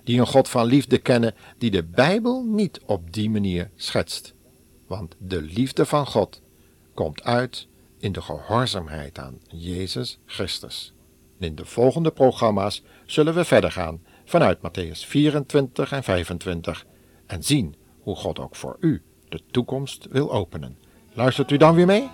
die 0.05 0.21
een 0.21 0.27
God 0.27 0.49
van 0.49 0.67
liefde 0.67 0.99
kennen 0.99 1.35
die 1.59 1.71
de 1.71 1.85
Bijbel 1.85 2.45
niet 2.45 2.81
op 2.87 3.13
die 3.13 3.31
manier 3.31 3.71
schetst. 3.77 4.35
Want 4.87 5.15
de 5.19 5.43
liefde 5.43 5.87
van 5.87 6.07
God 6.07 6.43
komt 6.95 7.23
uit 7.23 7.69
in 7.99 8.13
de 8.13 8.23
gehoorzaamheid 8.23 9.19
aan 9.19 9.41
Jezus 9.49 10.19
Christus. 10.27 10.95
In 11.39 11.55
de 11.55 11.65
volgende 11.65 12.11
programma's 12.11 12.83
zullen 13.07 13.35
we 13.35 13.45
verder 13.45 13.73
gaan 13.73 14.03
vanuit 14.25 14.59
Matthäus 14.59 15.07
24 15.07 15.93
en 15.93 16.03
25 16.03 16.87
en 17.27 17.43
zien 17.43 17.75
hoe 18.01 18.17
God 18.17 18.39
ook 18.39 18.57
voor 18.57 18.77
u 18.81 19.03
de 19.29 19.41
toekomst 19.51 20.07
wil 20.11 20.33
openen. 20.33 20.79
Luistert 21.13 21.51
u 21.51 21.57
dan 21.57 21.75
weer 21.75 21.87
mee? 21.87 22.09